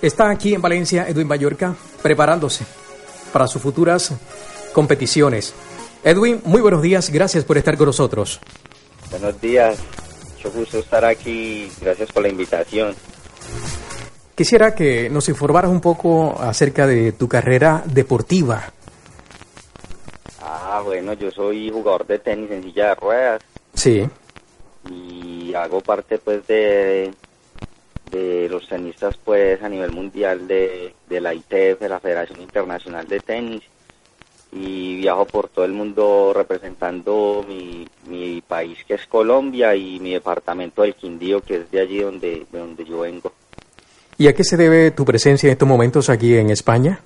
[0.00, 2.64] Está aquí en Valencia Edwin Mallorca preparándose
[3.32, 4.12] para sus futuras
[4.72, 5.54] competiciones.
[6.04, 8.40] Edwin, muy buenos días, gracias por estar con nosotros.
[9.10, 9.78] Buenos días,
[10.34, 12.94] mucho gusto estar aquí, gracias por la invitación.
[14.34, 18.72] Quisiera que nos informaras un poco acerca de tu carrera deportiva.
[20.40, 23.42] Ah, bueno, yo soy jugador de tenis en silla de ruedas.
[23.74, 24.08] Sí.
[24.90, 27.12] Y hago parte pues de,
[28.12, 33.20] de los tenistas pues a nivel mundial de, la ITF, de la Federación Internacional de
[33.20, 33.62] Tenis
[34.52, 40.12] y viajo por todo el mundo representando mi, mi país que es Colombia y mi
[40.12, 43.32] departamento del Quindío que es de allí donde, de donde yo vengo.
[44.18, 47.00] ¿Y a qué se debe tu presencia en estos momentos aquí en España?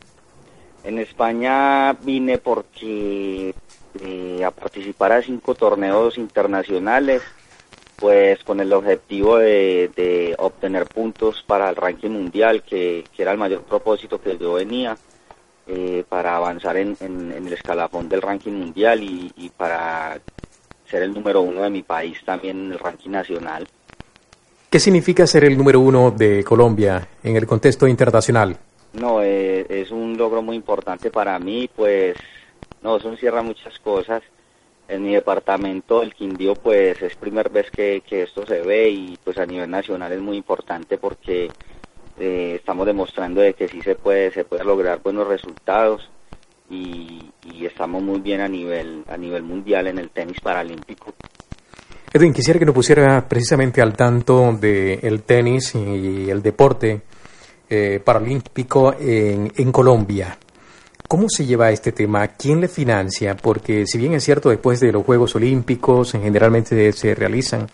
[0.82, 3.54] En España vine porque
[4.02, 7.22] eh, a participar a cinco torneos internacionales
[7.98, 13.62] pues con el objetivo de, obtener puntos para el ranking mundial, que, era el mayor
[13.62, 14.96] propósito que yo venía,
[15.66, 20.18] eh, para avanzar en, el escalafón del ranking mundial y, para
[20.88, 23.66] ser el número uno de mi país también en el ranking nacional.
[24.70, 28.56] ¿Qué significa ser el número uno de Colombia en el contexto internacional?
[28.92, 32.16] No, eh, es un logro muy importante para mí, pues
[32.82, 34.22] no, eso encierra muchas cosas
[34.88, 39.38] en mi departamento, el Quindío, pues es primera vez que, esto se ve y pues
[39.38, 41.50] a nivel nacional es muy importante porque
[42.18, 46.08] eh, estamos demostrando de que sí se puede, se puede lograr buenos resultados
[46.70, 47.22] y,
[47.62, 51.12] estamos muy bien a nivel, a nivel mundial en el tenis paralímpico.
[52.12, 57.02] Edwin, quisiera que nos pusiera precisamente al tanto del tenis y el deporte
[57.68, 60.38] eh, paralímpico en, en Colombia.
[61.08, 62.28] ¿Cómo se lleva este tema?
[62.28, 63.36] ¿Quién le financia?
[63.36, 67.68] Porque si bien es cierto, después de los Juegos Olímpicos generalmente se realizan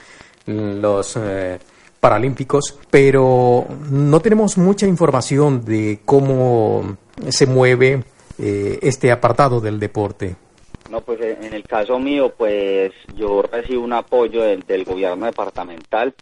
[0.46, 1.58] los eh,
[1.98, 6.96] Paralímpicos, pero no tenemos mucha información de cómo
[7.28, 8.02] se mueve
[8.40, 10.34] eh, este apartado del deporte.
[10.90, 16.12] No, pues en el caso mío, pues yo recibo un apoyo del, gobierno departamental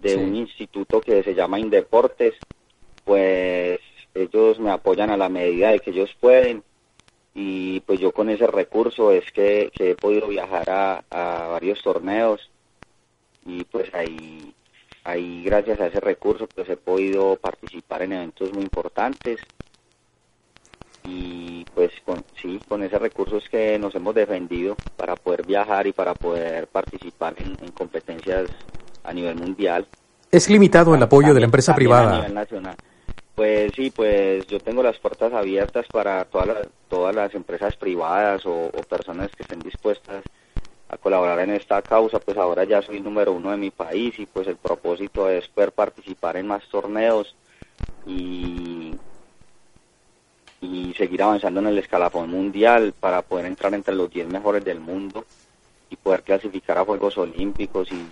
[0.00, 2.34] de un instituto que se llama Indeportes,
[3.04, 3.80] pues
[4.14, 6.62] ellos me apoyan a la medida de que ellos pueden
[7.34, 12.48] y pues yo con ese recurso es que, he podido viajar a, varios torneos
[13.44, 14.54] y pues ahí,
[15.02, 19.40] ahí gracias a ese recurso pues he podido participar en eventos muy importantes
[21.06, 25.86] y pues con, sí, con ese recurso es que nos hemos defendido para poder viajar
[25.86, 28.48] y para poder participar en, competencias
[29.02, 29.86] a nivel mundial.
[30.30, 32.12] Es limitado el apoyo de la empresa privada.
[32.12, 32.76] A nivel nacional.
[33.34, 38.42] Pues sí, pues yo tengo las puertas abiertas para todas las, todas las empresas privadas
[38.46, 40.22] o, personas que estén dispuestas
[40.88, 44.26] a colaborar en esta causa, pues ahora ya soy número uno de mi país y
[44.26, 47.34] pues el propósito es poder participar en más torneos
[48.06, 48.94] y,
[50.60, 54.78] y seguir avanzando en el escalafón mundial para poder entrar entre los 10 mejores del
[54.78, 55.24] mundo
[55.90, 58.06] y poder clasificar a Juegos Olímpicos y,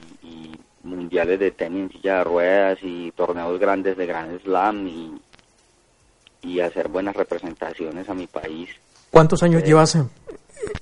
[0.85, 5.21] mundiales de tenis y de ruedas y torneos grandes de Grand Slam y,
[6.43, 8.71] y hacer buenas representaciones a mi país.
[9.11, 10.05] ¿Cuántos años eh, llevas eh,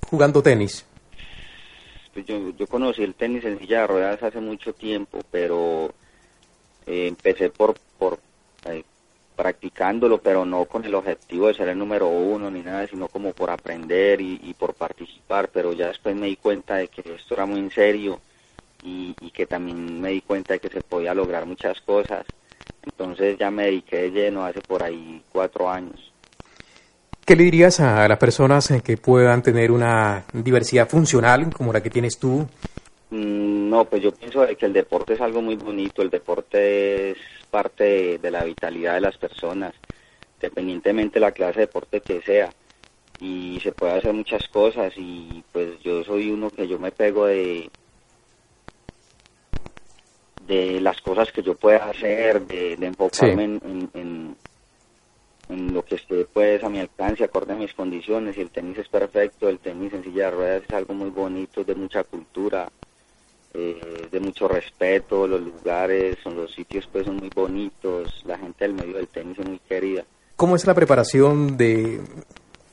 [0.09, 0.85] jugando tenis?
[2.15, 5.93] Pues yo, yo conocí el tenis en silla de ruedas hace mucho tiempo, pero
[6.87, 8.19] eh, empecé por, por
[9.37, 13.33] practicándolo, pero no con el objetivo de ser el número uno ni nada, sino como
[13.33, 17.35] por aprender y, y por participar, pero ya después me di cuenta de que esto
[17.35, 18.21] era muy en serio
[18.83, 22.27] y, que también me di cuenta de que se podía lograr muchas cosas.
[22.83, 26.13] Entonces ya me dediqué de lleno hace por ahí cuatro años.
[27.25, 31.91] ¿Qué le dirías a las personas que puedan tener una diversidad funcional como la que
[31.91, 32.47] tienes tú?
[33.11, 37.19] Mm, no, pues yo pienso que el deporte es algo muy bonito, el deporte es
[37.51, 39.75] parte de, la vitalidad de las personas,
[40.37, 42.53] independientemente de la clase de deporte que sea
[43.21, 47.27] y se puede hacer muchas cosas y pues yo soy uno que yo me pego
[47.27, 47.69] de,
[50.51, 56.63] de las cosas que yo pueda hacer, de, enfocarme en, en, lo que esté pues
[56.65, 58.37] a mi alcance, acorde a mis condiciones.
[58.37, 61.63] Y el tenis es perfecto, el tenis en silla de ruedas es algo muy bonito,
[61.63, 62.69] de mucha cultura.
[63.55, 68.65] eh, de mucho respeto, los lugares, son los sitios pues son muy bonitos, la gente
[68.65, 70.05] del medio del tenis es muy querida.
[70.37, 72.01] ¿Cómo es la preparación de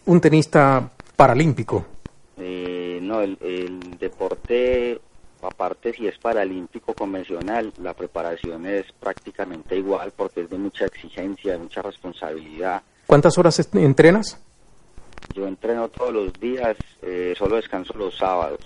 [0.06, 1.85] un tenista paralímpico?
[2.38, 5.00] Eh, no, el, el deporte,
[5.41, 11.53] aparte si es paralímpico convencional, la preparación es prácticamente igual porque es de mucha exigencia,
[11.53, 12.81] de mucha responsabilidad.
[13.05, 14.39] ¿Cuántas horas entrenas?
[15.33, 18.59] Yo entreno todos los días, eh, solo descanso los sábados,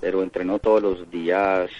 [0.00, 1.70] pero entreno todos los días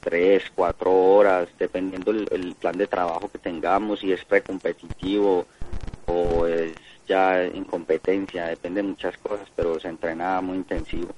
[0.00, 5.46] tres, cuatro horas, dependiendo el, el plan de trabajo que tengamos, si es precompetitivo
[6.06, 6.72] o es
[7.06, 11.08] ya en competencia, depende de muchas cosas, pero se entrena muy intensivo.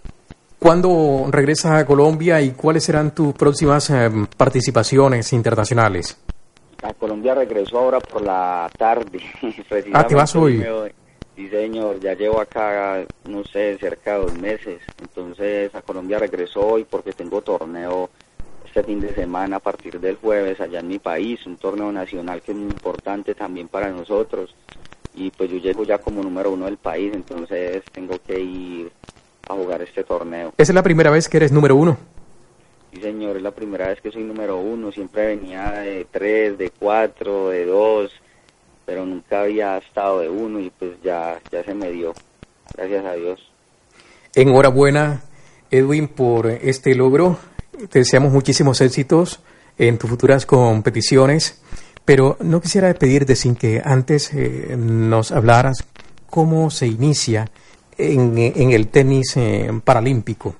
[0.62, 6.16] ¿Cuándo regresas a Colombia y cuáles serán tus próximas eh, participaciones internacionales?
[6.82, 9.18] A Colombia regreso ahora por la tarde.
[9.92, 10.64] Ah, ¿te vas hoy?
[11.34, 14.80] Sí, señor, ya llevo acá, no sé, cerca de dos meses.
[15.00, 18.10] Entonces, a Colombia regreso hoy porque tengo torneo
[18.64, 22.40] este fin de semana a partir del jueves allá en mi país, un torneo nacional
[22.40, 24.54] que es muy importante también para nosotros.
[25.14, 28.92] Y pues yo llego ya como número uno del país, entonces tengo que ir
[29.52, 30.52] a jugar este torneo.
[30.56, 31.98] ¿Esa es la primera vez que eres número uno?
[32.92, 34.92] Sí, señor, es la primera vez que soy número uno.
[34.92, 38.12] Siempre venía de tres, de cuatro, de dos,
[38.84, 42.12] pero nunca había estado de uno y pues ya, ya se me dio.
[42.76, 43.40] Gracias a Dios.
[44.34, 45.22] Enhorabuena,
[45.70, 47.38] Edwin, por este logro.
[47.90, 49.40] Te deseamos muchísimos éxitos
[49.78, 51.62] en tus futuras competiciones,
[52.04, 55.84] pero no quisiera pedirte sin que antes eh, nos hablaras
[56.28, 57.50] cómo se inicia
[57.98, 60.54] en, en el tenis eh, paralímpico.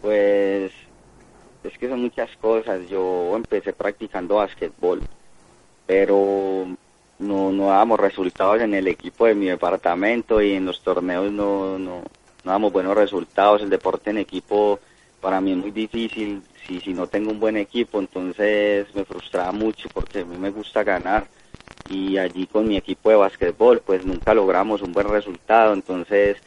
[0.00, 0.72] Pues
[1.62, 2.88] es que son muchas cosas.
[2.88, 5.02] Yo empecé practicando básquetbol,
[5.86, 6.66] pero
[7.18, 11.78] no, no dábamos resultados en el equipo de mi departamento y en los torneos no,
[11.78, 12.02] no,
[12.44, 13.62] no damos buenos resultados.
[13.62, 14.78] El deporte en equipo
[15.20, 19.52] para mí es muy difícil si, si no tengo un buen equipo, entonces me frustraba
[19.52, 21.26] mucho porque a mí me gusta ganar
[21.88, 26.38] y allí con mi equipo de básquetbol pues nunca logramos un buen resultado, entonces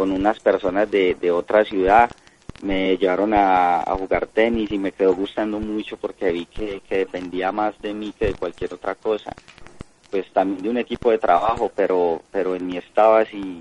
[0.00, 2.10] con unas personas de, de otra ciudad
[2.62, 7.52] me llevaron a, jugar tenis y me quedó gustando mucho porque vi que, que dependía
[7.52, 9.30] más de mí que de cualquier otra cosa.
[10.10, 13.60] Pues también de un equipo de trabajo, pero, pero en mi estaba si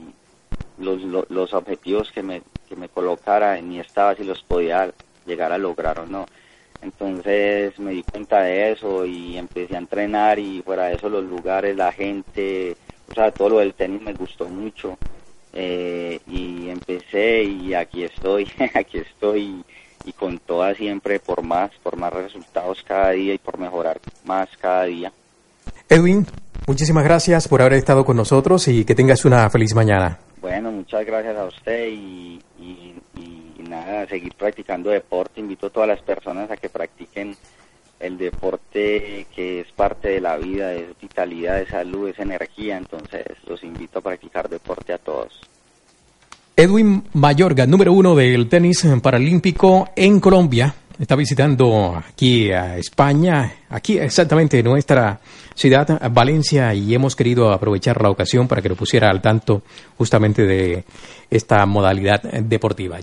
[0.77, 4.93] los, los, los objetivos que me, que me colocara en mi estaba si los podía
[5.25, 6.25] llegar a lograr o no.
[6.81, 11.25] Entonces me di cuenta de eso y empecé a entrenar y fuera de eso los
[11.25, 12.77] lugares, la gente,
[13.11, 14.97] o sea, todo lo del tenis me gustó mucho.
[15.53, 21.71] Eh, y empecé y aquí estoy, aquí estoy y, y con toda siempre por más,
[21.81, 25.11] por más resultados cada día y por mejorar más cada día.
[25.87, 26.25] Edwin,
[26.67, 30.19] muchísimas gracias por haber estado con nosotros y que tengas una feliz mañana.
[30.41, 35.39] Bueno, muchas gracias a usted y, y, y nada, seguir practicando deporte.
[35.39, 37.35] Invito a todas las personas a que practiquen
[37.99, 42.77] el deporte que es parte de la vida, es vitalidad, es salud, es energía.
[42.77, 45.39] Entonces los invito a practicar deporte a todos.
[46.55, 53.97] Edwin Mayorga, número uno del tenis paralímpico en Colombia, está visitando aquí a España, aquí
[53.97, 55.21] exactamente en nuestra
[55.55, 59.61] ciudad, Valencia, y hemos querido aprovechar la ocasión para que lo pusiera al tanto
[59.97, 60.83] justamente de
[61.29, 62.99] esta modalidad deportiva.